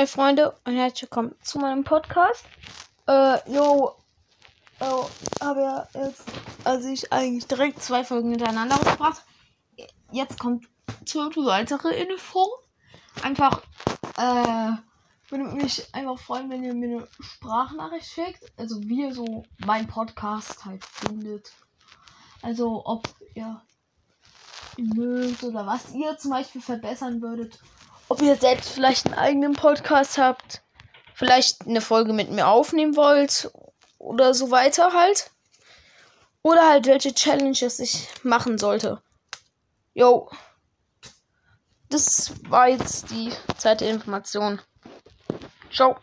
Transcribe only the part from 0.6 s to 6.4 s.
und herzlich willkommen zu meinem Podcast. Äh, yo, oh, habe ja jetzt,